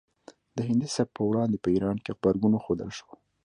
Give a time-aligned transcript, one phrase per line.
[0.55, 3.07] د هندي سبک په وړاندې په ایران کې غبرګون وښودل شو